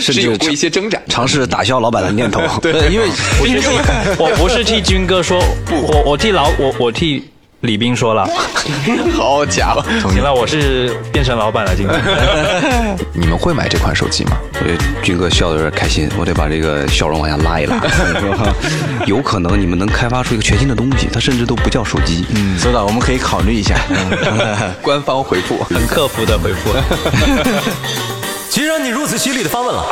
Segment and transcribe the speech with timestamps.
[0.00, 0.98] 甚至有过一些挣扎。
[1.08, 2.40] 尝试打消老板的念头。
[2.62, 3.08] 对呃因为
[3.40, 5.38] 我觉得我不是替军哥说，
[5.70, 7.28] 我我替老我我替
[7.60, 8.28] 李斌说了。
[9.12, 12.96] 好家伙， 行了，我是变成老板了，今天。
[13.12, 14.38] 你们会买这款手机吗？
[14.60, 17.80] 我觉得军哥笑的有点开心，我得把这个笑容往下拉一拉。
[19.06, 22.24] 有可能你们能开发出一个全新的东西，它甚至都不叫手机。
[22.30, 23.76] 嗯，收到，我们可以考虑一下。
[24.82, 25.58] 官方回复。
[25.64, 26.70] 很客服的回复。
[28.50, 29.84] 既然你如此犀利的发问了，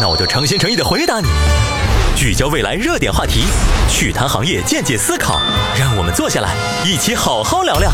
[0.00, 1.28] 那我就诚心诚意的回答你。
[2.16, 3.44] 聚焦未来热点话题，
[3.88, 5.40] 趣谈行业见解思考，
[5.78, 7.92] 让我们坐下来一起好好聊聊。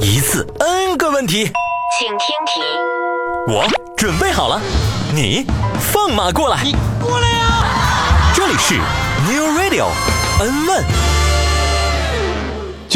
[0.00, 1.44] 一次 N 个问题，
[1.98, 2.62] 请听题。
[3.48, 4.58] 我准备好了，
[5.12, 5.44] 你
[5.78, 6.62] 放马过来。
[6.64, 8.32] 你过来呀！
[8.34, 8.76] 这里是
[9.30, 9.88] New Radio
[10.40, 11.25] N 问。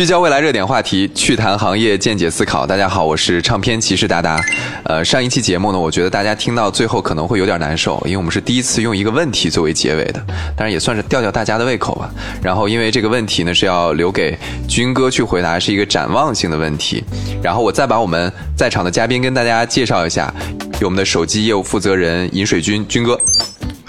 [0.01, 2.67] 聚焦未来热点话题，趣谈行业见解思考。
[2.67, 4.43] 大家好，我是唱片骑士达达。
[4.85, 10.25] 呃，上一期节目呢，我觉得大家听到最后可能会有点难受，因为我们是第一次用一个问题作为结尾的，
[10.57, 12.11] 当然也算是吊吊大家的胃口吧。
[12.43, 17.05] 然后，因为这个问题呢是要留给军哥去回答，是一个展望性的问题。
[17.43, 20.33] 然后我再把我们在场的嘉宾跟大家介绍一下，
[20.81, 23.21] 有我们的手机业务负责人尹水军军哥，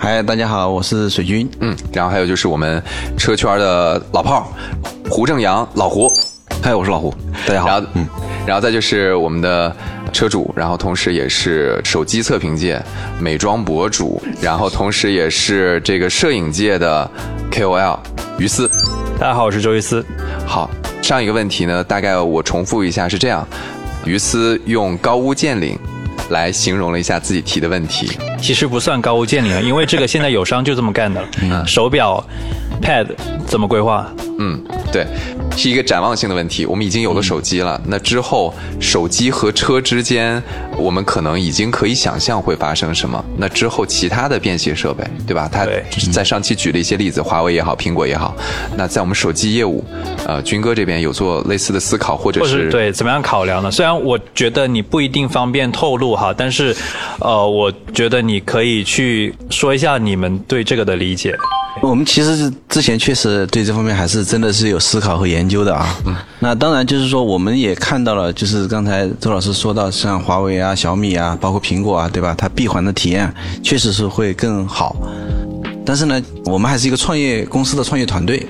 [0.03, 1.47] 嗨，大家好，我是水军。
[1.59, 2.81] 嗯，然后还有就是我们
[3.15, 4.43] 车圈的老炮儿
[5.07, 6.11] 胡正阳老胡。
[6.63, 7.13] 嗨，我是老胡，
[7.45, 7.67] 大家好。
[7.67, 8.07] 然后，嗯，
[8.47, 9.71] 然后再就是我们的
[10.11, 12.81] 车主，然后同时也是手机测评界
[13.19, 17.07] 美妆博主，然后同时也是这个摄影界的
[17.51, 17.99] KOL
[18.39, 18.67] 于思。
[19.19, 20.03] 大家好，我是周于思。
[20.47, 20.67] 好，
[21.03, 23.47] 上一个问题呢，大概我重复一下是这样：
[24.03, 25.77] 于思用高屋建瓴
[26.31, 28.11] 来形容了一下自己提的问题。
[28.41, 31.65] 其实不算高屋建瓴了，因为这个现在友商就这么干的了。
[31.67, 32.25] 手表、
[32.81, 33.07] Pad
[33.45, 34.11] 怎么规划？
[34.39, 34.59] 嗯，
[34.91, 35.05] 对，
[35.55, 36.65] 是一个展望性的问题。
[36.65, 40.41] 我们已经有了手机了，那之后手机和车之间，
[40.75, 43.23] 我们可能已经可以想象会发生什么。
[43.37, 45.47] 那之后其他的便携设备，对吧？
[45.51, 45.67] 它
[46.11, 48.35] 在上期举了一些例子，华为也好，苹果也好。
[48.75, 49.83] 那在我们手机业务，
[50.25, 53.69] 呃，军哥这边有做类似的思考，或者是对怎么样考量呢？
[53.69, 56.75] 虽然我觉得你不一定方便透露哈，但是，
[57.19, 61.37] 呃，我觉得你可以去说一下你们对这个的理解。
[61.81, 65.97] 我们其实是之前确实对这方面还是真的是有思考和研究的啊。
[66.39, 72.35] 那当然就是说，我们也看到了，就是刚才周老师说到，像华为啊、小米啊，包括苹果啊，对吧？
[72.37, 73.33] 它闭环的体验
[73.63, 74.95] 确实是会更好。
[75.83, 78.47] 但是呢，我们还是一个创业公司的创业团队，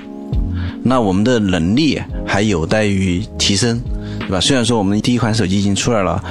[0.83, 3.81] 那我们的能力还有待于提升，
[4.19, 4.41] 对吧？
[4.41, 6.21] 虽然说我们第一款手机已经出来了，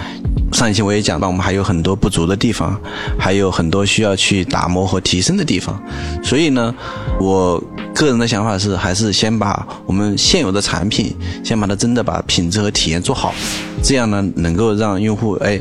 [0.60, 2.78] 上一期我也讲到，我们还有很多不足的地方，
[3.18, 5.82] 还有很多需要去打磨和提升的地方。
[6.22, 6.74] 所以呢，
[7.18, 7.58] 我
[7.94, 13.34] 个人的想法是，还是先把我们现有的产品，先把它真的把品质和体验做好，
[13.82, 15.58] 这样呢，能够让用户哎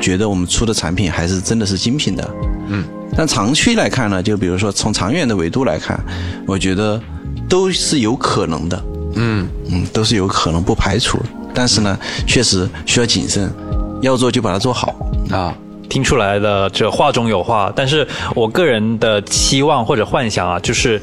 [0.00, 2.30] 觉得我们出的产品还是真的是精品的。
[2.68, 2.84] 嗯。
[3.16, 6.00] 但长期来看呢，就比如说从长远的维度来看，
[6.46, 7.02] 我觉得
[7.48, 8.84] 都是有可能的。
[9.16, 11.18] 嗯嗯，都是有可能，不排除。
[11.52, 11.98] 但是呢，
[12.28, 13.52] 确实需要谨慎，
[14.00, 14.94] 要做就把它做好。
[15.30, 15.54] 啊，
[15.90, 20.98] 听出来的这话中有话，但是我个人的期望或者幻想啊，就是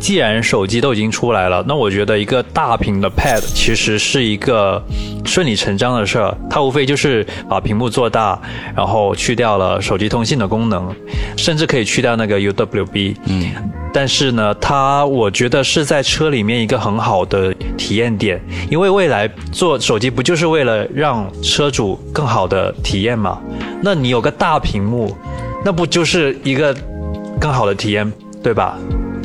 [0.00, 4.82] 既然手机都已经出来了，那我觉得一个大屏的 Pad 其实是一个
[5.26, 8.40] 顺理成章的事儿，它无非就是把屏幕做大，
[8.74, 10.94] 然后去掉了手机通信的功能，
[11.36, 13.16] 甚至可以去掉那个 UWB。
[13.26, 13.50] 嗯。
[13.90, 18.40] 但是呢，它我觉得是在车里面一个很好的体验点，
[18.70, 23.40] 因为未来做手机不就是为了让车主更好的体验吗？
[23.82, 25.16] 那你有个大屏幕，
[25.64, 26.74] 那不就是一个
[27.40, 28.10] 更好的体验，
[28.42, 28.76] 对吧？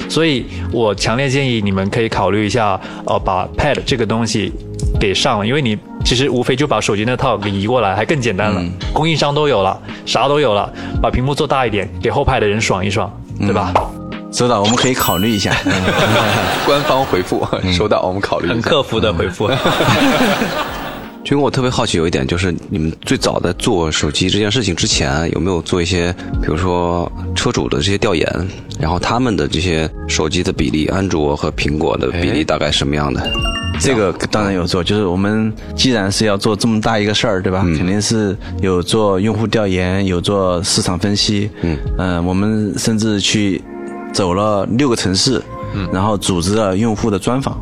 [0.09, 4.51] 所以我强烈建议你们可以考虑一下，呃，把 Pad 这个东西
[4.99, 8.61] 给上了，因为你其实无非就把手机那套给移过来，还更简单了。
[8.93, 10.71] 供应商都有了，啥都有了，
[11.01, 13.73] 把屏幕做大一点，给后排的人爽一爽，对吧？
[14.31, 15.55] 收到，我们可以考虑一下。
[16.65, 18.53] 官方回复收到，我们考虑一下。
[18.53, 19.47] 很客服的回复。
[21.23, 28.27] 军哥，我特别好奇有一点，就是你们最早在做手机这件事情之前，有没有做一些，比如说车主的这些调研，
[28.77, 33.25] 然后他们的这些手机的比例，安卓和苹果的比例大概什么样的？
[33.79, 37.61] 这个当然有做，就是我们既然是要做这么大一个事儿，对吧？
[37.77, 41.49] 肯定是有做用户调研，有做市场分析。
[41.97, 43.61] 嗯、我们甚至去
[44.11, 45.41] 走了六个城市，
[45.91, 47.57] 然后组织了用户的专访。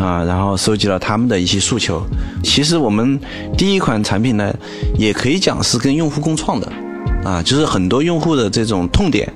[0.00, 2.02] 啊，然后收集了他们的一些诉求。
[2.42, 3.18] 其实我们
[3.56, 4.52] 第一款产品呢，
[4.96, 6.72] 也可以讲是跟用户共创的，
[7.24, 9.32] 啊，就是很多用户的这种痛点，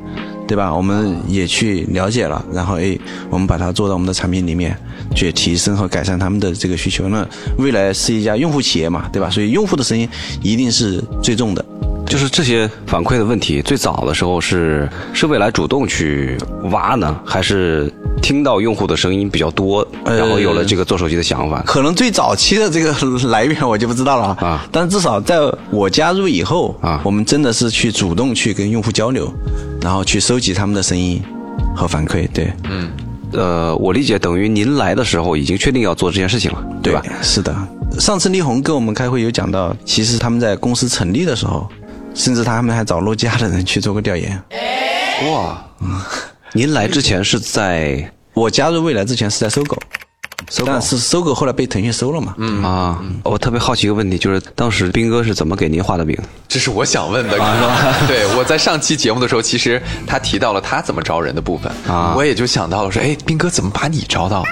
[0.47, 0.75] 对吧？
[0.75, 2.99] 我们也去了解了，然后诶，
[3.31, 4.77] 我们把它做到我们的产品里面，
[5.15, 7.09] 去提升和改善他们的这个需求。
[7.09, 7.27] 那
[7.59, 9.29] 未来是一家用户企业嘛，对吧？
[9.31, 10.09] 所以用户的声音
[10.43, 11.65] 一定是最重的。
[12.07, 16.39] 就是这些反馈的问题，最早的时候是是未来主动去
[16.71, 17.93] 挖呢，还是
[18.27, 21.63] 听到用户的声音比较多，呃然后有了这个做手机的想法？
[21.65, 22.93] 可能最早期的这个
[23.29, 25.37] 来源我就不知道了啊但至少在
[25.71, 29.33] 我加入以后啊我们真的是去主动去跟用户交流，
[29.81, 31.23] 然后去收集他们的声音
[31.77, 32.29] 和反馈。
[32.35, 32.91] 对，嗯
[33.31, 37.01] 呃，我理解等于您来的时候已经确定要做这件事情了，对吧？
[37.23, 37.57] 是的，
[38.01, 41.69] 上次力宏跟我们开会有讲到，其实他们在公司成立的时候，
[42.13, 44.43] 甚至他们还找诺基亚的人去做过调研。
[45.31, 45.65] 哇，
[46.53, 49.79] 您来之前是在我加入未来之前是在搜狗，
[50.51, 52.35] 搜狗但是搜狗后来被腾讯收了嘛。
[52.37, 56.15] 嗯，啊，我特别好奇一个问题，就是当时斌哥是怎么给您画的饼？
[56.47, 57.39] 这是我想问的。
[58.07, 64.45] 对，我在上期节目的时候，其实他提到了他怎么招人的部分啊我也就想到了说，哎，斌哥怎么把你招到？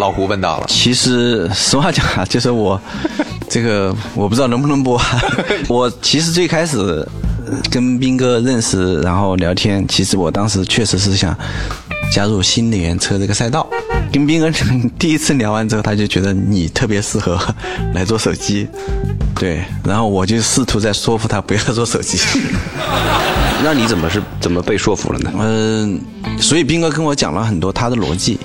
[0.00, 2.78] 老胡问到了，其实实话讲啊，就是我
[3.48, 5.00] 这个我不知道能不能播。
[5.70, 6.76] 我其实最开始
[7.46, 11.34] 呃跟斌哥认识，然后聊天，其实我当时确实是想
[12.12, 13.66] 加入新能源车这个赛道。
[14.12, 14.50] 跟斌哥
[14.98, 17.38] 第一次聊完之后，他就觉得你特别适合
[17.92, 18.66] 来做手机，
[19.34, 22.18] 对，然后我就试图在说服他不要做手机。
[23.64, 25.32] 那你怎么是怎么被说服了呢？
[25.38, 26.00] 嗯，
[26.38, 28.38] 所以斌哥跟我讲了很多他的逻辑。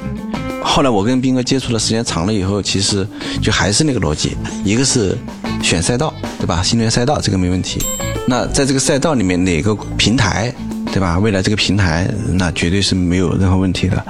[0.64, 3.08] 后来我跟斌哥接触的时间长了以后，其实
[3.42, 5.18] 就还是那个逻辑，一个是
[5.62, 6.62] 选赛道，对吧？
[6.64, 7.82] 新能源赛道这个没问题。
[8.28, 10.54] 那在这个赛道里面，哪个平台，
[10.92, 11.18] 对吧？
[11.18, 14.06] 未来这个平台，那绝对是没有任何问题的。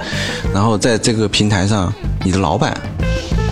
[0.52, 1.92] 然后在这个平台上，
[2.24, 2.76] 你的老板，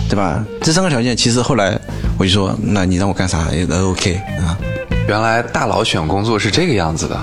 [0.09, 0.45] 对吧？
[0.61, 1.79] 这三个条件，其实后来
[2.17, 4.57] 我就说，那你让我干啥也都 OK 啊。
[5.07, 7.19] 原来大佬选工作是这个样子的。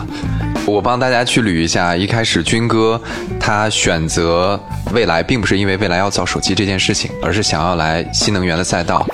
[0.67, 3.01] 我帮大家去捋一下，一开始军哥
[3.41, 4.61] 他选择
[4.93, 9.07] 未来，并不是因为未来要造手机这件事情，而是想要来新能源的赛道。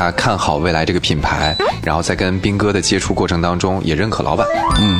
[0.00, 1.54] 他看好未来这个品牌，
[1.84, 4.46] 然后在跟斌哥的接触过程当中，也认可老板。
[4.80, 4.98] 嗯，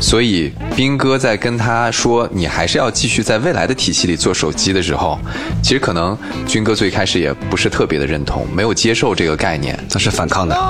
[0.00, 5.16] 所以斌哥在跟他说你还是要继续在未来的体系里做手机的时候，
[5.62, 10.60] 其实可能军哥最开始也不是特别的认同，没有接受这个概念，他是反抗的，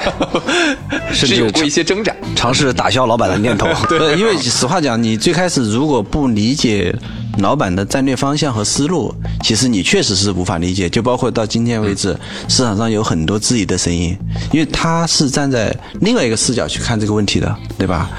[1.10, 2.14] 甚至有过一些挣扎。
[2.36, 3.66] 尝试打消老板的念头。
[3.88, 6.94] 对，因为实话讲，你最开始如果不理解
[7.38, 10.88] 老板的战略方向和思路，其实你确实是无法理解。
[10.88, 12.16] 就包括到今天为止，
[12.48, 14.16] 市场上有很多质疑的声音，
[14.52, 18.10] 因为他是站在另外一个视角去看这个问题的，对吧？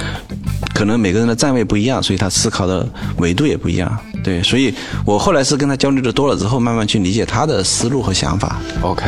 [0.73, 3.97] 可能每个人的站位不一样，所以他思考的维度也不一样。
[4.23, 4.73] 对，所以
[5.05, 8.57] 我后来是跟他交流的多了之后，慢慢去理解他的思路和想法。
[8.81, 9.05] OK，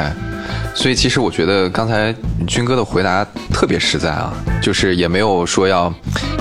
[0.73, 2.15] 所以其实我觉得刚才
[2.47, 5.93] 军哥的回答特别实在啊，就是也没有说要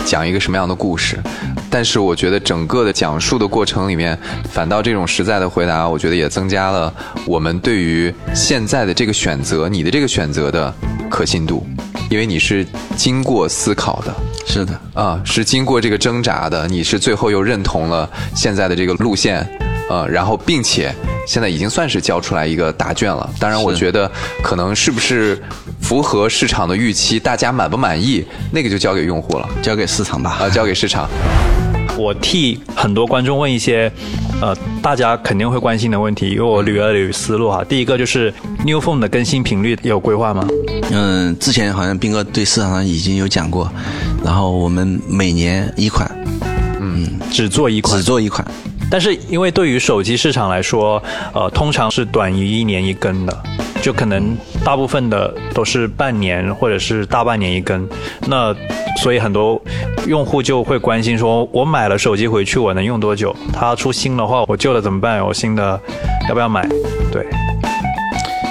[0.05, 1.19] 讲一个什么样的故事，
[1.69, 4.17] 但是我觉得整个的讲述的过程里面，
[4.53, 6.93] 反倒这种实在的回答，我觉得也增加了
[7.27, 10.73] 我们对于现在的这个选择，你的这个选择的
[11.11, 11.67] 可信度，
[12.11, 12.67] 因为你是
[12.97, 14.13] 经过思考的。
[14.45, 19.49] 是的，啊，是经过这个挣扎的，你是最后又认同了现在的这个路线，
[19.89, 20.93] 呃，然后并且
[21.25, 23.31] 现在已经算是交出来一个答卷了。
[23.39, 24.11] 当然，我觉得
[24.43, 25.41] 可能是不是
[25.81, 30.39] 符合市场的预期，大家满不满意，那个就交给用户了，交给市场吧。
[30.41, 31.09] 啊，交给市场。
[31.97, 33.91] 我替很多观众问一些，
[34.41, 37.63] 呃，大家肯定会关心的问题，因为我捋了捋思路哈。
[37.65, 38.33] 第一个就是
[38.65, 40.47] New Phone 的更新频率有规划吗？
[40.91, 43.71] 嗯，之前好像斌哥对市场上已经有讲过，
[44.25, 46.11] 然后我们每年一款，
[46.81, 48.47] 嗯只做一款只，做一款。
[48.91, 51.01] 但是因为对于手机市场来说，
[51.33, 53.43] 呃，通常是短于一年一更的，
[53.83, 57.89] 就可能大部分的都是半年或者是大半年一更。
[58.27, 58.55] 那
[59.03, 59.61] 所以很多
[60.07, 63.35] 用户就会关心说，我买了手机回去我能用多久？
[63.53, 65.25] 它出新的话，我旧的怎么办？
[65.25, 65.81] 我新的
[66.29, 66.69] 要不要买？
[67.11, 67.27] 对，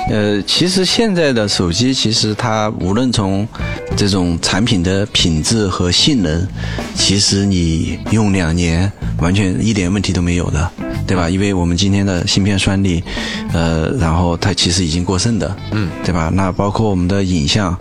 [0.09, 3.47] 呃，其实现在的手机，其实它无论从
[3.95, 6.47] 这种产品的品质和性能，
[6.95, 10.71] 其实你用两年完全一点问题都没有的，
[11.09, 11.27] 对吧？
[11.27, 13.03] 因为我们今天的芯片算力，
[13.51, 16.29] 呃，然后它其实已经过剩的，嗯，对吧？
[16.31, 17.75] 那包括我们的影像，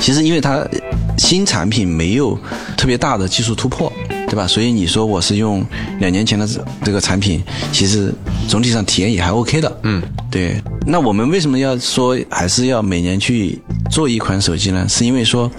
[0.00, 0.64] 其实因为它
[1.18, 2.38] 新产品没有
[2.76, 3.92] 特别大的技术突破。
[4.28, 4.46] 对吧？
[4.46, 5.64] 所以你说我是用
[6.00, 7.42] 两年前的这这个产品，
[7.72, 8.12] 其实
[8.46, 9.80] 总体上体验也还 OK 的。
[9.84, 10.62] 嗯，对。
[10.86, 13.58] 那我们为什么要说还是要每年去
[13.90, 14.86] 做一款手机呢？
[14.86, 15.50] 是因为说。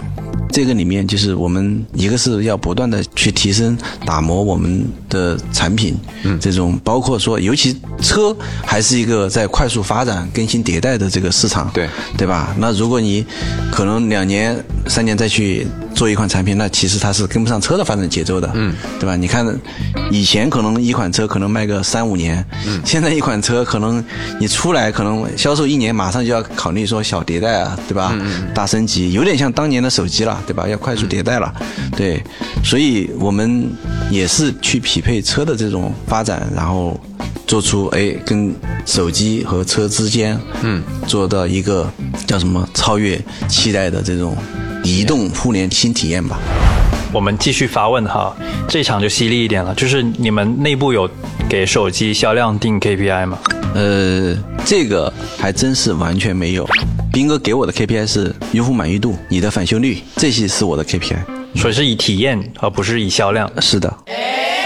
[0.52, 11.88] 这个里面就是我们一个是要不断的去提升、打磨我们的产品，嗯，这种包括说，尤其车还是一个在快速发展、更新迭代的这个市场，对
[12.18, 12.56] 对吧？
[12.58, 13.26] 那如果你
[13.72, 15.68] 可能两年、三年再去
[16.00, 19.18] 做一款产品，那其实它是跟不上车的发展节奏的，嗯，对吧？
[19.18, 19.46] 你看，
[20.10, 24.02] 以前可能一款车可能卖个三五年，嗯，现在一款车可能
[24.40, 28.18] 你出来可能销售一年，马上就要考虑说小迭代啊，对吧？
[28.56, 30.66] 大升级，有点像当年的手机了，对吧？
[30.70, 31.54] 要快速迭代了，
[31.98, 32.24] 对，
[32.64, 33.70] 所以我们
[34.10, 36.98] 也是去匹配车的这种发展，然后。
[37.46, 38.54] 做出哎，跟
[38.86, 41.92] 手机和车之间，嗯，做到一个
[42.28, 44.38] 叫什么超越期待的这种
[44.90, 46.40] 移动互联新体验吧。
[47.14, 48.36] 我们继续发问哈，
[48.68, 51.08] 这场就犀利一点了，就是你们内部有
[51.48, 53.38] 给手机销量定 KPI 吗？
[53.76, 56.68] 呃，这个还真是完全没有。
[57.14, 61.18] 斌哥给我的 KPI 是用户满意度、你的返修率，这些是我的 KPI。
[61.56, 63.50] 所以是以体验而不是以销量。
[63.62, 63.92] 是的。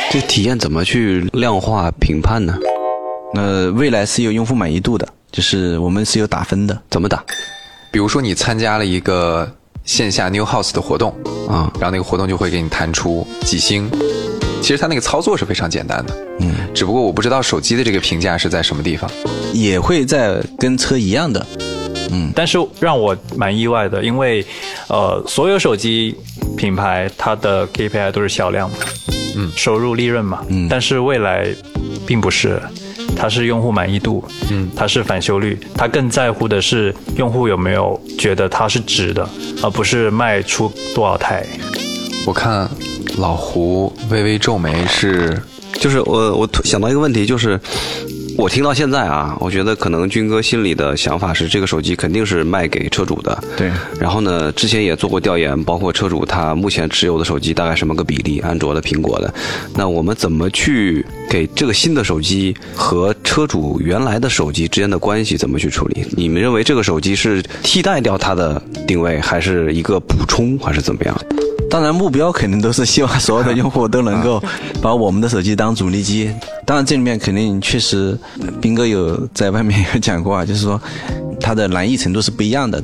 [0.10, 2.58] 这体验怎么去量化评判呢？
[3.36, 7.24] 呃，未来是有用户满意度的，就是我们是有打分的，怎么打？
[7.92, 9.50] 比如说你参加了一个
[9.86, 11.14] 线下 New House 的活动
[11.48, 13.90] 啊，然后那个活动就会给你弹出几星。
[14.62, 19.10] 其实它那个操作是非常简单的，嗯，只不过我不知道手机的这个评价是在什么地方，
[19.54, 21.46] 也会在跟车一样的，
[22.12, 24.46] 嗯，但是让我蛮意外的，因为
[24.88, 26.16] 呃，所有手机
[26.56, 28.78] 品牌它的 KPI 都是销量嘛，
[29.36, 31.54] 嗯，收入利润嘛，嗯，但是未来
[32.08, 32.62] 并不是。
[33.16, 39.28] 它是用户满意度，嗯，它是返修率，它更在乎的是用户有没有觉得它是值的，
[39.62, 41.46] 而不是卖出多少台。
[42.26, 42.70] 我看
[43.18, 45.42] 老胡微微皱眉，是，
[45.80, 47.60] 就是我我想到一个问题，就是。
[48.38, 53.44] 我听到现在啊，我觉得可能军哥心里的想法是，这个手机肯定是卖给车主的。
[53.56, 53.72] 对。
[54.00, 59.34] 然后呢，之前也做过调研，包括车主他目前持有的手机大概什么个比例，安卓的、苹果的。
[59.76, 66.06] 那我们怎么去给这个新的手机和车主原来的手机之间的关系怎么去处理？
[66.12, 71.16] 你们认为这个手机是替代掉它的定位，还是一个补充，还是怎么样？
[71.74, 74.40] 当然，目标肯定都是希望所有的用户都能够
[74.80, 76.30] 把我们的手机当主力机。
[76.68, 78.16] 当然，这里面肯定确实，
[78.62, 80.80] 斌哥有在外面有讲过啊，就是说
[81.42, 82.80] 它的难易程度是不一样的。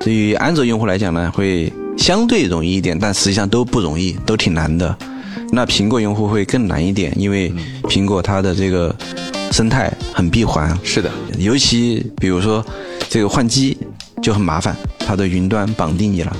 [0.00, 4.96] 对于安卓用户来讲呢，会相对容易一点，但实际上都不容易，都挺难的。
[5.50, 8.96] 那苹果用户会更难一点，因为苹果它的这个
[9.50, 10.74] 生态很闭环。
[10.82, 12.64] 是的，尤其比如说
[13.10, 13.76] 这个换机
[14.22, 14.74] 就很麻烦。
[15.04, 16.34] 它的云端绑定你了，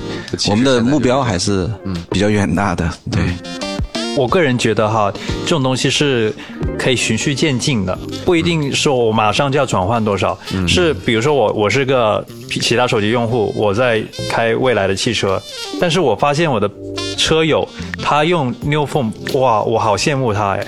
[0.49, 2.89] 我们的目标还是嗯比较远大的。
[3.11, 3.21] 对，
[4.15, 5.11] 我个人觉得哈，
[5.43, 6.33] 这种东西是
[6.79, 10.35] 可以循序渐进的，不一定说我马上就要转换多少。
[10.65, 15.39] 是比如说我我是个其他手机用户，我在开未来的汽车，
[15.79, 16.67] 但是我发现我的
[17.17, 17.67] 车友
[18.01, 20.65] 他用 New Phone，哇，我好羡慕他哎，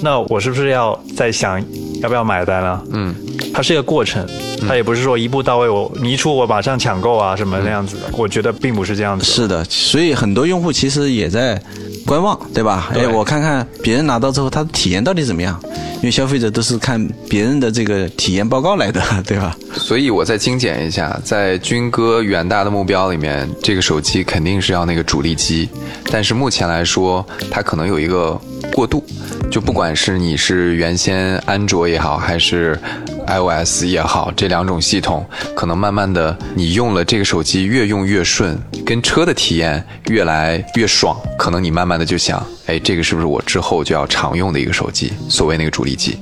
[0.00, 1.60] 那我是不是要在想
[2.00, 2.82] 要不要买单了？
[2.92, 3.14] 嗯。
[3.52, 4.26] 它是一个过程，
[4.66, 8.02] 它也不是说一步到位，我你一出我马上抢购啊什么那样子的。
[8.12, 9.24] 我觉得并不是这样子。
[9.24, 11.60] 是的，所以很多用户其实也在
[12.06, 12.90] 观望，对吧？
[12.94, 15.60] 哎，我看看别人拿到之后，他的体验到底怎么样？
[16.02, 19.56] 因为消费者都是看别人的这个体验报告来的，对吧？
[19.74, 25.68] 所以我再精简一下，在军哥远大的目标里面，这个手机肯定是要那个主力机，
[26.10, 28.38] 但是目前来说，它可能有一个
[28.74, 29.04] 过渡，
[29.48, 32.76] 就不管是你是原先安卓也好，还是。
[33.24, 45.12] iOS 也好，这两种系统可能慢慢的，你用了这个手机越用越顺，跟车的体验越来越爽，可能你慢慢的就想，哎，这个是不是我之后就要常用的一个手机？
[45.28, 46.16] 所谓那个主力机。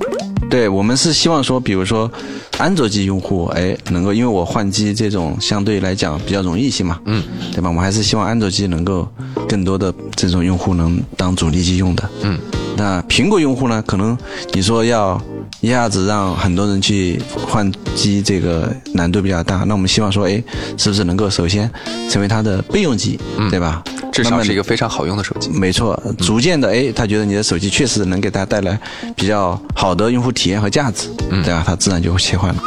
[0.49, 2.11] 对我们是希望说，比如说
[2.57, 7.69] 安卓机用户，哎，能够因为我换机这种相对来讲比较容易些嘛，嗯，对吧？
[7.69, 9.07] 我们还是希望安卓机能够
[9.47, 12.37] 更多的这种用户能当主力机用的，嗯。
[12.75, 13.81] 那苹果用户呢？
[13.85, 14.17] 可能
[14.53, 15.21] 你说要。
[15.61, 19.57] 一下子让很多人去换机，这个难度比较大。
[19.57, 20.43] 那我们希望说，哎，
[20.75, 21.69] 是不是能够首先
[22.09, 23.19] 成为它的备用机，
[23.51, 23.83] 对吧？
[24.11, 25.49] 至少是一个非常好用的手机。
[25.51, 28.77] 没错，逐渐的，哎，他觉得你的手机确实能给他带来
[29.15, 31.63] 比较好的用户体验和价值，对吧？
[31.65, 32.61] 他自然就会切换了。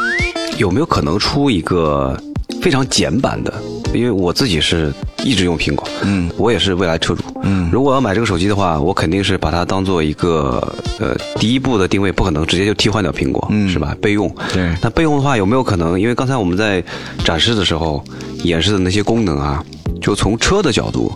[0.56, 2.16] 有没有可能出一个
[2.62, 3.52] 非常简版的？
[3.94, 4.92] 因为我自己是
[5.24, 10.60] 一直用苹果，嗯，我也是未来车主，嗯，如果要买这个手机的话，我肯定是把它当做一个
[10.98, 13.96] 呃第一步的定位，不可能直接就替换掉苹果，嗯，是吧？
[14.00, 14.74] 备用，对。
[14.82, 16.00] 那备用的话，有没有可能？
[16.00, 16.82] 因为刚才我们在
[17.24, 18.04] 展示的时候
[18.42, 19.64] 演示的那些功能啊，
[20.00, 21.12] 就从车的角度，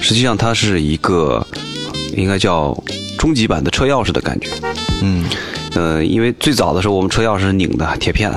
[0.00, 1.46] 实际上它是一个
[2.16, 2.76] 应该叫
[3.18, 4.48] 终极版的车钥匙的感觉，
[5.02, 5.24] 嗯，
[5.74, 8.32] 呃，因为最早的时候我们车钥匙是拧的铁片。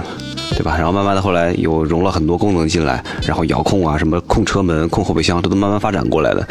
[0.51, 0.75] 对吧？
[0.77, 6.47] 然后慢慢的后来有融了很多功能进来，然后遥控啊，什么控车门、控后备箱，这都慢慢发展过来的。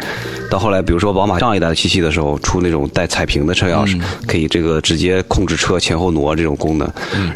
[0.51, 6.89] 到后来，比如说宝马上一代的七系的时候，出那种带彩屏的车钥匙，可以这个直接控制车前后挪这种功能。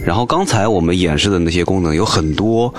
[0.03, 2.71] 然后刚才我们演示的那些功能有很多，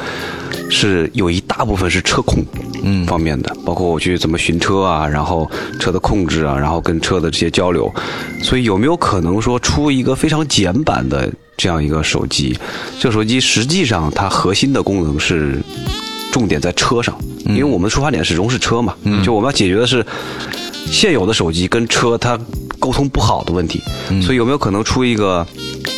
[0.70, 2.44] 是有一大部分是车控
[2.84, 7.92] 嗯方面的，包括我去怎么寻车啊，然后车的控制啊，然后跟车的这些交流。
[8.42, 11.28] 所以有没有可能说出一个非常简版的
[11.58, 12.58] 这样一个手机？
[12.98, 15.60] 这个手机实际上它核心的功能是
[16.32, 20.06] 重点在车上，因为我们的出发点始终是车嘛，就我们要解决的是
[20.86, 22.38] 现有的手机跟车它
[22.78, 23.82] 沟通不好的问题。
[24.22, 25.46] 所以有没有可能出一个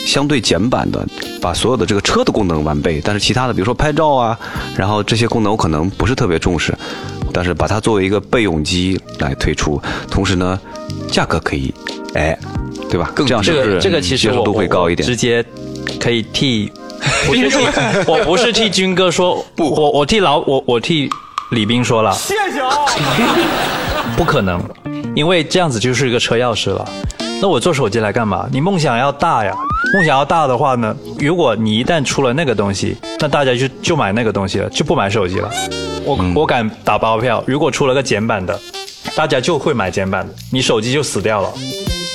[0.06, 1.06] 相对简版的，
[1.40, 4.38] 把所有的这个车的功能完备，但是其他的，比如说拍照啊，
[4.76, 6.74] 然后这些功能我可能不是特别重视，
[7.32, 10.58] 但是把它作为一个备用机来推出，同时呢，
[11.10, 11.72] 价格可以，
[12.14, 12.36] 哎，
[12.90, 13.10] 对吧？
[13.14, 15.16] 更这样是不是这个这个其实接受我度会高一点我直？
[15.16, 15.44] 接
[16.00, 16.70] 可以替，
[17.26, 17.56] 不是替，
[18.06, 21.08] 我不是替军哥说，我我替老我我替
[21.52, 22.70] 李斌说了，谢谢啊，
[24.16, 24.62] 不可能，
[25.14, 26.88] 因为这样子就是一个车钥匙了。
[27.42, 28.46] 那我做手机来干嘛？
[28.52, 29.54] 你梦想要大呀，
[29.94, 35.50] 梦想要大的话呢，如果你一旦出了那个东西，那大家就就买那个东西了，就不买手机了。
[36.04, 38.58] 我、我敢打包票，如果出了个简版的，
[39.16, 41.50] 大家就会买简版的，你手机就死掉了。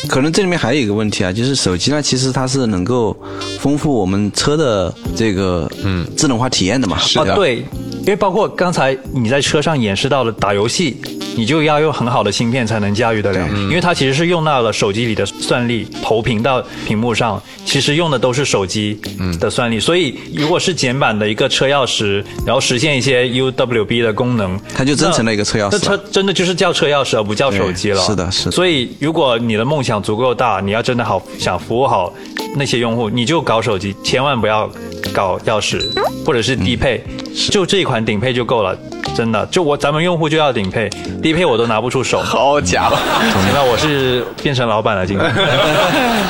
[0.07, 3.15] 可能这里面还有一个问题啊，就是手机呢，其实它是能够
[3.59, 6.05] 丰富我们车的这个嗯。
[6.15, 6.97] 智能化体验的嘛。
[7.15, 7.57] 啊，对，
[8.01, 10.97] 因为包括刚才你在车上演示到了打游戏，
[11.35, 18.99] 你就要用很好的芯片才能驾驭得了，因为它其实是用到了手机里的算力投屏到屏幕上，其实用的都是手机
[19.39, 28.01] 的算力，所以如果是简版的一个车钥匙，然后实现一些 UWB 的功能，它就真成了一个车钥匙那车真的就是叫车钥匙而不叫手机了。
[28.01, 28.51] 是的是的。
[28.51, 32.13] 所以如果你的梦想足够大，你要真的好想服务好
[32.55, 34.69] 那些用户，你就搞手机，千万不要
[35.13, 35.81] 搞钥匙
[36.25, 37.03] 或者是低配，
[37.51, 38.77] 就这一款顶配就够了。
[39.15, 40.89] 真的，就我咱们用户就要顶配，
[41.23, 42.19] 低配我都拿不出手。
[42.19, 42.97] 好家伙，
[43.45, 45.33] 现在我是变成老板了，今天。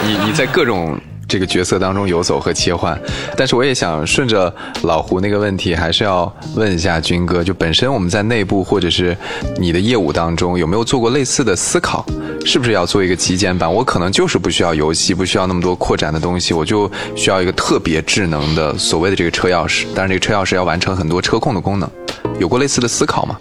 [0.05, 0.95] 你 你在各种
[1.27, 2.95] 这个角色当中游走和切换，
[3.35, 9.17] 但是我也想顺着老胡那个问题，还是要问一下军哥，就本身我们在内部或者是
[9.57, 12.05] 你的业务当中，有没有做过类似的思考？
[12.45, 13.73] 是不是要做一个极简版？
[13.73, 21.89] 我可能就是不需要游戏，不需要那么多扩展的东西，我就需要一个特别智能的所谓的这个车钥匙，但是这个车钥匙要完成很多车控的功能，
[22.39, 23.37] 有过类似的思考吗？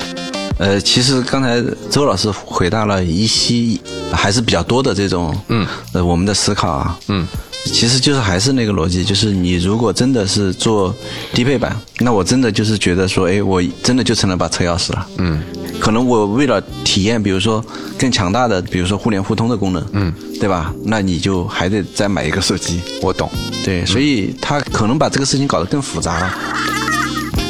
[0.59, 3.77] 呃，其实刚才周老师回答了一些
[4.13, 7.27] 还是比较多的这种，嗯，呃，我们的思考啊，嗯，
[7.65, 10.95] 其实就是还是那个逻辑，就是你如果真的是做
[11.33, 15.43] 低配版，那我真的就是觉得说，哎，我真的就成了把车钥匙了，嗯，
[15.81, 17.63] 可能我为了体验，比如说
[17.99, 20.73] 更强大的，比如说互联互通的功能，嗯，对吧？
[20.85, 23.29] 那你就还得再买一个手机，我懂。
[23.65, 26.39] 对，所以他可能把这个事情搞得更复杂了。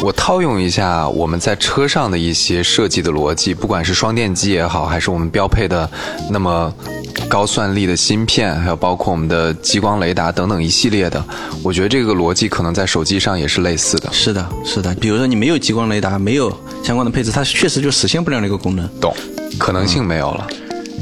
[0.05, 5.90] 我套用一下我们在车上的一些设计的逻辑，不管是双电机也好，还是我们标配的
[6.31, 6.71] 那么
[7.27, 11.25] 高算力的芯片，还有包括我们的激光雷达等等一系列的，
[11.62, 14.12] 我觉得这个逻辑可能在手机上也是类似的。
[14.12, 14.95] 是的，是的。
[14.97, 18.87] 比如说你没有激光雷达，没有相关的配置，它确实就实现不了那个功能。
[19.01, 19.17] 懂，
[19.59, 20.47] 可能性没有了。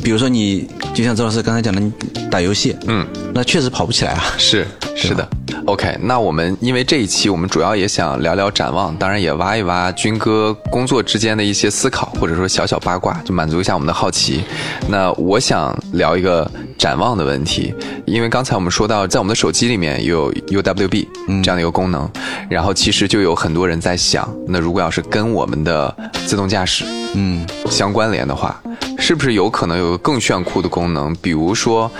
[0.05, 1.93] 比如说你就像周老师刚才讲的，你
[2.31, 4.23] 打游戏，嗯，那确实跑不起来啊。
[4.39, 5.29] 是 是的
[5.67, 5.97] ，OK。
[6.01, 14.45] 那我们因为这一期我们主要也想聊聊展望，当然也挖一挖军哥工作之间的一些思考，或者说小小八卦，就满足一下我们的好奇。
[14.89, 21.07] 那我想聊一个展望的问题，因为刚才我们说到，在我们的手机里面有 UWB
[21.43, 22.09] 这样的一个功能，
[22.49, 25.95] 然后其实就有很多人在想，那如果要是跟我们的
[26.27, 26.85] 自动驾驶
[27.15, 28.61] 嗯，相关联的话，
[28.99, 31.15] 是不是有可能有个更炫酷的功能？
[31.17, 31.91] 比如说，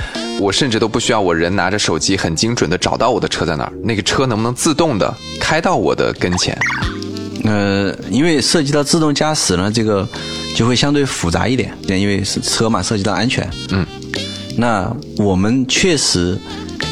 [0.41, 6.57] 我甚至都不需要我人拿着手机很精准的找到我的车在哪儿，那个车能不能自动的开到我的跟前？
[7.45, 10.09] 呃，因为涉及到自动驾驶呢，这个
[10.55, 13.49] 就会相对复杂一点，因为是车嘛，涉及到安全。
[13.71, 13.85] 嗯，
[14.57, 16.39] 那我们确实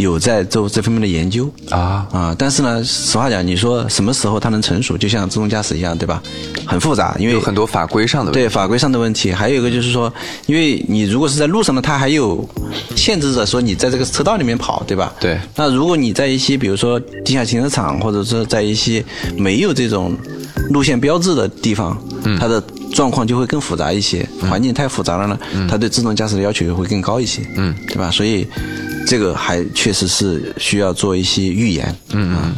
[0.01, 6.23] 有在做这方面的研究啊啊，但是呢，实话讲，你说什么时候它能成熟，就像自动驾驶一样，对吧？
[6.67, 8.41] 很复杂，因为有很多法规上的问题。
[8.41, 10.13] 对法规上的问题，还有一个就是说，
[10.47, 12.49] 因为你如果是在路上呢，它还有
[12.97, 15.13] 限制着说你在这个车道里面跑，对吧？
[15.21, 19.05] 对那如果你在一些比如说地下停车场，或者说在一些
[19.37, 20.17] 没有这种
[20.71, 28.11] 路线标志的地方，嗯它的状况就会更复杂一些，环境太复杂了呢，它对自动驾驶的要求也会更高一些，嗯，对吧？
[28.11, 28.47] 所以
[29.07, 32.55] 这个还确实是需要做一些预言，嗯嗯。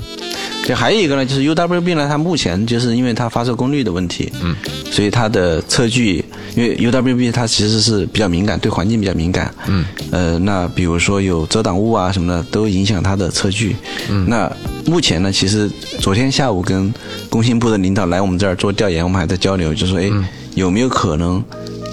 [0.64, 4.54] 对，还有一个呢，就是 UWB 呢，它目前就是因为它发射功率的问题，嗯，
[4.92, 6.24] 所以它的测距，
[6.54, 13.74] 因为 UWB 它其实是比较敏感，对环境比较敏感，嗯，呃，那比如说有遮挡物啊什么的，都影响它的测距。
[14.08, 14.48] 嗯，那
[14.86, 16.94] 目前呢，其实昨天下午跟
[17.28, 20.08] 工信部的领导来我们这儿做调研，我们还在交流，就说，哎，
[20.54, 21.42] 有没有可能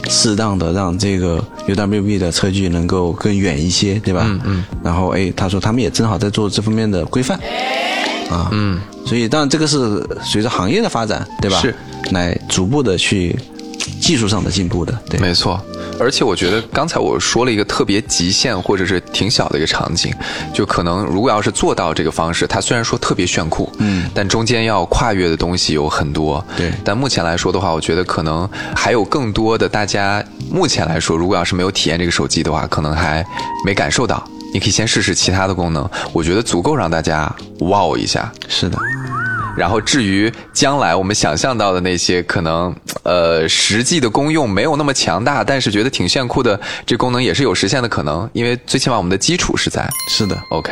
[0.10, 4.24] 适当的让这个 UWB 的车距能够更远一些，对吧？
[4.26, 4.64] 嗯嗯。
[4.84, 7.40] 然后，哎，他说他们也正好在做这方面的规范。
[8.30, 8.50] 啊。
[8.52, 11.60] 嗯，所以当然这个是随着行业的发展，对吧？
[11.62, 11.74] 是，
[12.12, 13.38] 来逐步的去
[14.02, 15.20] 技术上的进步的，对。
[15.20, 15.60] 没错，
[16.00, 20.14] 而且我觉得刚才我说了一个特别极限或者是挺小的一个场景，
[20.54, 33.26] 就可能如果要是做到这个方式，它虽然说特别炫酷，嗯，但中间要跨越的东西有很多，对但目前来说的话，我觉得可能还有更多的大家目前来说，如果要是没有体验这个手机的话，可能还
[33.66, 34.24] 没感受到。
[34.52, 38.32] 你可以先试试其他的功能，我觉得足够让大家哇哦一下。
[38.48, 38.80] 是的，
[39.60, 49.86] 然后至于将来我们想象到的那些可能呃实际的功用没有那么强大，但是觉得挺炫酷的这功能也是有实现的可能，因为最起码我们的基础是在。
[50.08, 50.42] 是的。
[50.52, 50.72] OK，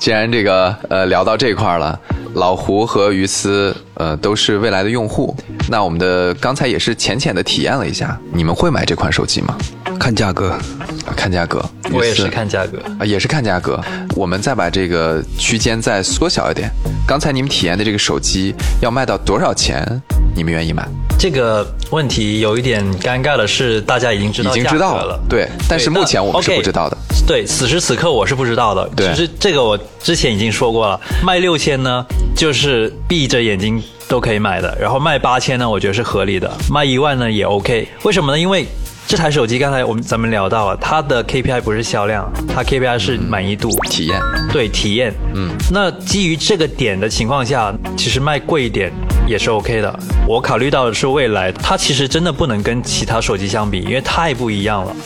[0.00, 1.98] 既然这个呃聊到这块儿了，
[2.34, 5.34] 老胡和于斯呃都是未来的用户，
[5.68, 9.56] 那我们的刚才也是浅浅的体验了一下，你们会买这款手机吗？
[9.98, 12.78] 看价格，啊看价格，我也是看价格。
[12.98, 13.80] 啊，也是看价格。
[14.16, 16.68] 我们再把这个区间再缩小一点。
[17.06, 19.86] 刚才你们体验的这个手机要卖到多少钱？
[20.34, 20.84] 你们愿意买？
[21.16, 25.48] 这个问题有一点尴尬的是，大家已经知道已经知道价格了，对。
[25.68, 26.96] 但是目前我们是不知道的。
[27.24, 28.86] 对，此时此刻我是不知道的。
[28.96, 32.04] 对其实这个我之前已经说过了，卖六千呢，
[32.36, 34.76] 就是闭着眼睛都可以买的。
[34.80, 36.50] 然后卖八千呢，我觉得是合理的。
[36.70, 37.88] 卖一万呢也 OK。
[38.02, 38.38] 为什么呢？
[38.38, 38.66] 因为
[39.06, 43.68] 这台手机刚才我们咱们聊到了，它的 KPI 不是销量，它 KPI 是满意度。
[43.90, 44.20] 体验
[44.50, 48.90] 对体验，嗯，那基于这个点的情况下，其实卖贵一点
[49.26, 49.98] 也是 OK 的。
[50.26, 54.96] 我考虑到的是未来，它其实真的不能跟其他手机相比，因为太不一样了。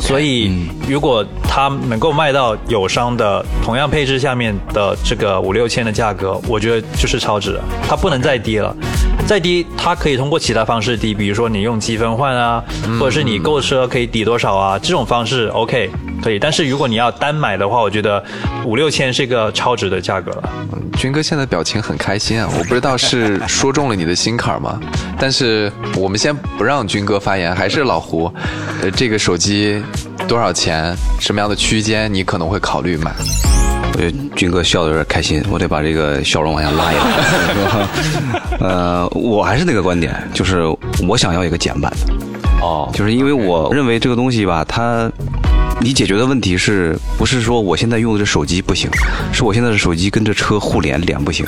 [0.00, 8.74] 所以如果它能够卖到友商的同样配置下面的这个五六千的价格，我觉得就是超值了，它不能再低了。
[9.26, 12.62] 再低，它可以通过其他方式低，比如说你用积分换啊，
[12.98, 15.90] 或者是你购车可以抵多少啊，这种方式 OK
[16.22, 16.38] 可以。
[16.38, 18.22] 但是如果你要单买的话，我觉得
[18.64, 20.52] 五六千是一个超值的价格了。
[20.96, 24.80] 军哥现在表情很开心啊，我不知道是说中了你的心坎儿吗？
[25.18, 28.32] 但是我们先不让军哥发言，还是老胡，
[28.82, 29.82] 呃，这个手机
[30.26, 30.96] 多少钱？
[31.20, 33.12] 什么样的区间你可能会考虑买？
[33.92, 37.88] 我觉得军哥笑的有点开心，我得把这个笑容往下拉一拉。
[38.66, 40.62] 呃，我还是那个观点，就是
[41.08, 42.14] 我想要一个简版的，
[42.60, 45.10] 哦，就是因为我认为这个东西吧，它
[45.80, 48.90] 你解决的问题是不是说我现在用的这手机不行，
[49.32, 51.46] 是我现在的手机跟这车互联连不行。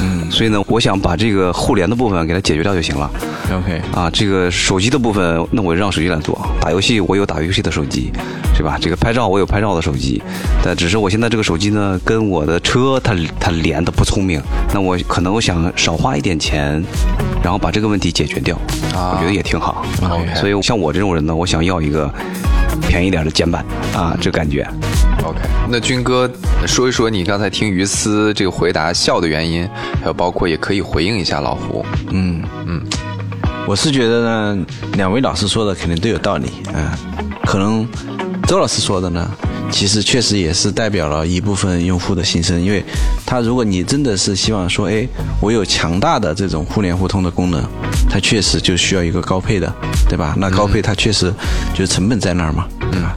[0.00, 3.08] 嗯，所以呢，我想把这个互联的部分给它解决掉就行了。
[3.52, 6.38] OK，啊，这个手机的部分，那我让手机来做。
[6.60, 8.12] 打游戏我有打游戏的手机，
[8.54, 8.76] 是吧？
[8.80, 10.20] 这个拍照我有拍照的手机，
[10.62, 14.42] 但只是我现在这个手机呢，跟我的车它它连的不聪明，
[14.74, 16.82] 那我可能我想少花一点钱，
[17.42, 18.56] 然后把这个问题解决掉，
[18.92, 19.86] 啊我觉得也挺好。
[20.02, 22.12] OK 所以像我这种人呢，我想要一个
[22.86, 23.64] 便宜点的键盘
[23.94, 24.66] 啊，这感觉。
[25.24, 26.30] OK，那军哥
[26.66, 29.68] 说一说你刚才听于思这个回答笑的原因，
[30.00, 31.84] 还有包括也可以回应一下老胡。
[32.10, 32.80] 嗯嗯，
[33.66, 36.96] 我是觉得呢，两位老师说的肯定都有道理啊、
[37.44, 37.86] 可能
[38.46, 39.30] 周老师说的呢，
[39.70, 42.82] 其实确实也是代表了一部分用户的心声，因为
[43.26, 45.06] 他如果你真的是希望说，哎，
[45.40, 47.62] 我有强大的这种互联互通的功能，
[48.08, 49.70] 它确实就需要一个高配的，
[50.08, 50.34] 对吧？
[50.38, 51.32] 那高配它确实
[51.74, 53.14] 就成本在那儿嘛，对吧？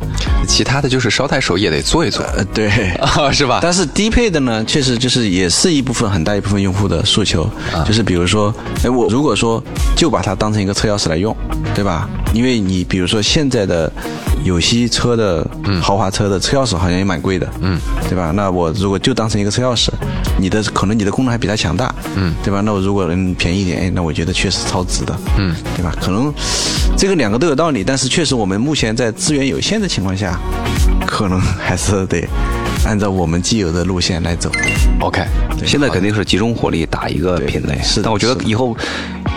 [0.52, 2.68] 其他的就是烧台手也得做一做，呃，对。
[3.00, 3.60] 啊，是吧？
[3.64, 7.50] 但是低配的呢，确实就是也是一部分很大一部分用户的诉求，
[7.88, 9.64] 就是比如说，哎，我如果说
[9.96, 11.34] 就把它当成一个车钥匙来用，
[11.74, 12.10] 对吧？
[12.34, 13.92] 因为你比如说现在的
[14.44, 15.46] 有些车的
[15.82, 18.32] 豪华车的车钥匙好像也蛮贵的，嗯，对吧？
[18.36, 19.90] 那我如果就当成一个车钥匙，
[20.38, 22.60] 你的可能你的功能还比它强大，嗯，对吧？
[22.62, 25.96] 那我如果能便宜一点，哎，那我觉得确实超值的，嗯，对吧？
[26.02, 26.34] 可能
[26.97, 30.39] 这个两个都有道理，但是确实我们目前在资源有限的情况下，
[31.08, 32.27] 可能还是得
[32.86, 34.51] 按照我们既有的路线来走。
[34.99, 35.25] OK，
[35.65, 38.77] 现在肯定是集中火力打一个品类，但我觉得以后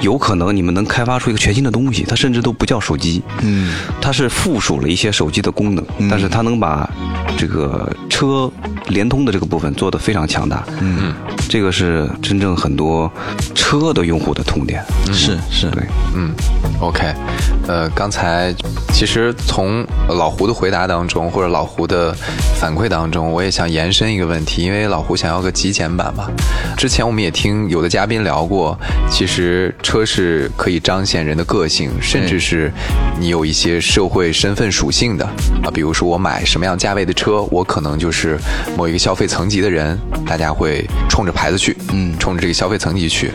[0.03, 6.89] 有可能你们能开发出一个全新的东西，它甚至都不叫手机，嗯，它是附属了一些手机的功能，但是它能把
[7.39, 8.51] 这个车
[8.89, 11.15] 联通的这个部分做得非常强大，嗯，
[11.55, 13.09] 这个是真正很多
[13.55, 15.85] 车的用户的痛点，是是，对。
[16.17, 16.35] 嗯
[16.81, 17.15] ，OK，
[17.69, 18.53] 呃，刚才
[18.93, 22.13] 其实从老胡的回答当中，或者老胡的
[22.59, 26.29] 反馈当中，我也想延伸一个问题，因为老胡想要个极简版嘛。
[26.77, 28.77] 之前我们也听有的嘉宾聊过，
[29.09, 32.73] 其实车是可以彰显人的个性，甚至是
[33.21, 35.25] 你有一些社会身份属性的
[35.63, 38.37] 啊，比如说我买什么样价位的车，我可能就是
[38.77, 43.31] 某一个消费层级的人，大家会冲着牌子去，嗯，冲着这个消费层级去。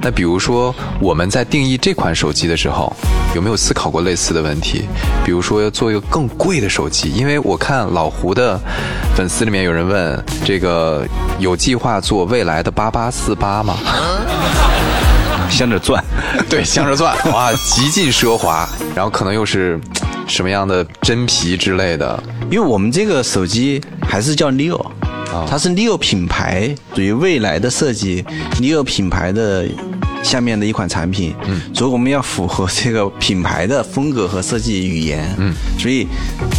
[0.00, 2.94] 那比如说我们在定义这款手机的时候，
[3.34, 4.84] 有没有思考过类似的问题？
[5.24, 8.56] 比如说要做一个更贵的手机，因为我看老胡的
[9.16, 11.04] 粉丝里面有人问，这个
[11.40, 13.76] 有计划做未来的八八四八吗？
[15.50, 16.00] 镶着钻，
[16.48, 19.80] 对，镶着钻，哇，极尽奢华，然后可能又是
[20.28, 24.80] 什么样的真皮之类的，因为我们这个手机还是叫 Neo，
[25.48, 28.24] 它是 Neo 品牌属于未来的设计
[28.60, 29.66] ，Neo 品牌的
[30.22, 36.06] 下面的一款产品，嗯，所以我们要符合这个品牌的风格和设计语言，嗯，所以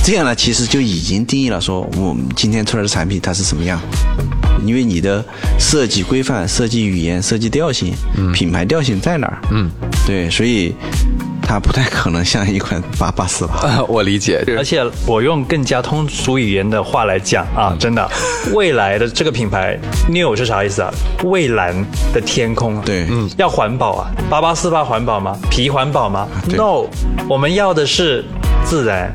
[0.03, 3.79] 这样呢，其实就已经定义了说我们今天出来的产品它是什么样。
[4.65, 5.23] 因为你的
[5.57, 7.93] 设计规范、设计语言、设计调性、
[8.33, 9.39] 品牌调性在哪儿？
[9.51, 9.71] 嗯，
[10.05, 10.75] 对，所以
[11.49, 13.83] 它不太可能像一款八八四八。
[13.89, 14.43] 我理解。
[14.55, 18.07] 而且我用更加通俗语言的话来讲啊，真的，
[18.53, 19.75] 未来的这个品牌
[20.07, 20.93] New 是啥意思啊？
[21.23, 21.73] 蔚蓝
[22.13, 25.35] 的天空啊，对，嗯，要环保啊，八八四八环保吗？
[25.49, 26.85] 皮环保吗？No，
[27.27, 28.23] 我们要的是
[28.63, 29.11] 自然，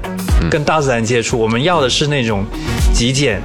[0.51, 2.45] 跟大自然接触，我们要的是那种
[2.93, 3.41] 极简。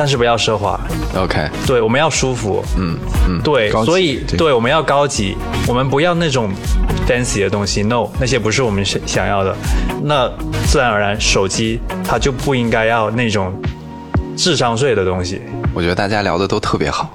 [0.00, 0.80] 但是不要奢华
[1.14, 2.96] ，OK，对，我们要舒服，嗯
[3.28, 5.36] 嗯，对，所以对，我们要高级，
[5.68, 6.50] 我们不要那种
[7.06, 9.54] fancy 的东西，no，那些不是我们想想要的，
[10.02, 10.26] 那
[10.66, 13.52] 自然而然手机它就不应该要那种
[14.38, 15.42] 智商税的东西。
[15.74, 17.12] 我觉得大家聊的都特别好，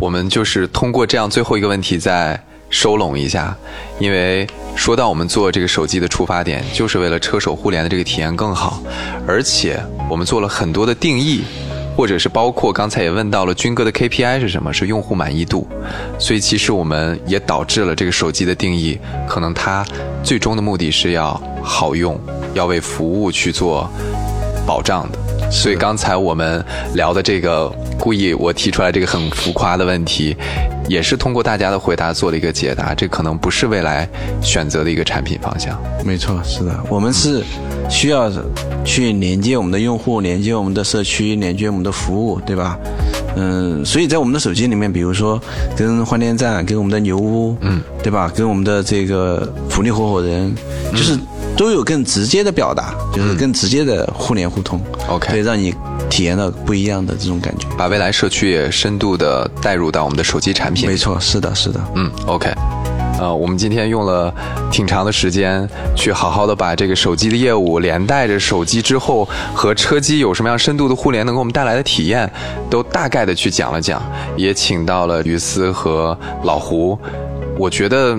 [0.00, 3.54] 我们就是通过这样最后一个问题再收拢一下，
[3.98, 8.82] 因为说到我们做这个手机的出发点，就是为了车手互联的这个体验更好，
[9.28, 11.44] 而且我们做了很多的定义。
[11.96, 14.72] 或者是包括刚才也问到了军哥的 KPI 是什么？
[14.72, 15.66] 是用户满意度。
[16.18, 19.84] 所以其实我们也导致了这个手机的定义，可能它
[20.22, 22.18] 最终的目的是要好用，
[22.54, 23.88] 要为服务去做
[24.66, 25.41] 保障的。
[25.52, 30.34] 所以刚才我们聊的这个，故意我提出来这个很浮夸的问题，
[30.88, 32.94] 也是通过大家的回答做了一个解答。
[32.94, 34.08] 这可能不是未来
[34.40, 35.78] 选择的一个产品方向。
[36.04, 37.44] 没错，是的，我们是
[37.90, 38.32] 需要
[38.82, 42.78] 去连接我们的用户，连接我们的社区，连接我们的服务，对吧？
[43.36, 45.40] 嗯，所以在我们的手机里面，比如说
[45.76, 48.32] 跟换电站、跟我们的牛屋，嗯，对吧？
[48.34, 50.54] 跟我们的这个福利合伙人，
[50.92, 51.18] 就是。
[51.56, 55.74] 都有更直接的表达，就是更直接的互联互通，OK，可以让你
[56.10, 60.88] 体验到不一样的这种感觉，把未来社区也深度的带入到我们的手机产品。
[60.88, 62.52] 没错，是的，是的，嗯，OK，
[63.20, 64.34] 呃，我们今天用了
[64.70, 72.30] 挺长的时间，去好好的把这个手机的业务连带着手机之后和车机有什么样深度的互联，能给我们带来的体验，
[72.68, 74.02] 都大概的去讲了讲，
[74.36, 76.98] 也请到了于思和老胡，
[77.58, 78.18] 我觉得。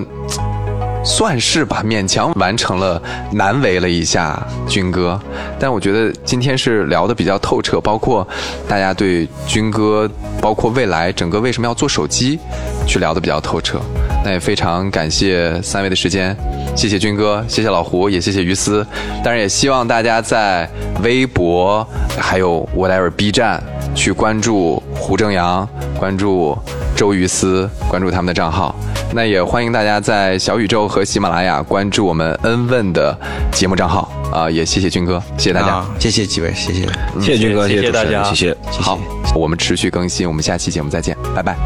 [1.04, 3.00] 算是吧，勉强完成了，
[3.32, 5.20] 难为了一下军哥。
[5.60, 8.26] 但我觉得今天是聊的比较透彻，包括
[8.66, 12.38] 大家对军哥，包括未来整个为什么要做手机，
[12.86, 13.78] 去聊的比较透彻。
[14.24, 16.34] 那也非常感谢三位的时间，
[16.74, 18.84] 谢谢军哥，谢谢老胡，也谢谢于思。
[19.22, 20.68] 当然也希望大家在
[21.02, 21.86] 微博
[22.18, 23.62] 还有 whatever B 站
[23.94, 26.56] 去关注胡正阳，关注
[26.96, 28.74] 周于思，关注他们的账号。
[29.14, 33.16] 那也欢迎大家在小宇宙和喜马拉雅关注我们恩问的
[33.52, 34.50] 节目账号啊！
[34.50, 36.88] 也谢谢军哥，谢谢大家，谢谢几位，谢谢，
[37.20, 38.98] 谢谢军哥，谢谢大家，谢谢，好，
[39.36, 41.56] 我们持续更新，我们下期节目再见，拜拜。